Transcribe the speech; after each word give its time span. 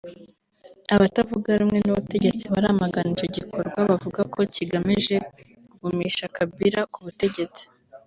Abatavuga 0.95 1.49
rumwe 1.59 1.79
n’ubutegetsi 1.81 2.43
baramagana 2.53 3.09
icyo 3.13 3.27
gikorwa 3.35 3.79
bavuga 3.89 4.21
ko 4.33 4.39
kigamije 4.53 5.15
kugumisha 5.71 6.25
Kabila 6.35 6.81
ku 6.93 6.99
butegetsi 7.05 7.63